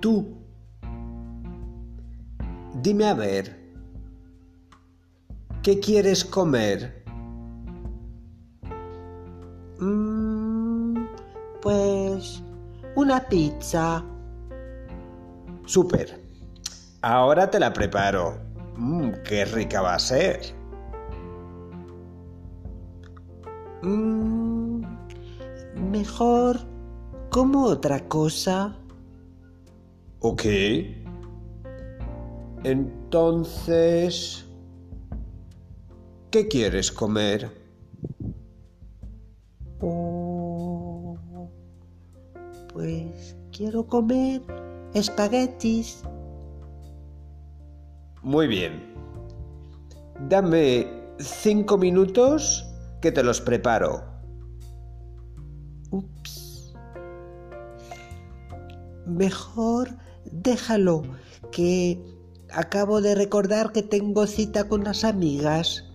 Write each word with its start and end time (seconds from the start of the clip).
tú? 0.00 0.36
Dime 2.82 3.06
a 3.06 3.14
ver, 3.14 3.58
¿qué 5.62 5.78
quieres 5.80 6.24
comer? 6.24 7.04
Mm, 9.80 11.06
pues 11.62 12.42
una 12.96 13.20
pizza. 13.20 14.04
Súper. 15.66 16.20
Ahora 17.02 17.50
te 17.50 17.58
la 17.58 17.72
preparo. 17.72 18.38
Mmm, 18.76 19.10
qué 19.24 19.44
rica 19.44 19.80
va 19.82 19.94
a 19.94 19.98
ser. 19.98 20.40
Mm, 23.82 24.82
mejor 25.90 26.58
como 27.30 27.64
otra 27.64 28.00
cosa. 28.08 28.79
Ok. 30.20 30.44
Entonces, 32.62 34.44
¿qué 36.30 36.46
quieres 36.46 36.92
comer? 36.92 37.50
Oh, 39.80 41.16
pues 42.74 43.34
quiero 43.50 43.86
comer 43.86 44.42
espaguetis. 44.92 46.02
Muy 48.22 48.46
bien. 48.46 48.94
Dame 50.28 50.86
cinco 51.18 51.78
minutos 51.78 52.66
que 53.00 53.10
te 53.10 53.22
los 53.22 53.40
preparo. 53.40 54.04
Ups. 55.90 56.74
Mejor 59.06 59.88
déjalo, 60.32 61.02
que 61.52 61.98
acabo 62.52 63.00
de 63.00 63.14
recordar 63.14 63.72
que 63.72 63.82
tengo 63.82 64.26
cita 64.26 64.68
con 64.68 64.84
las 64.84 65.04
amigas. 65.04 65.89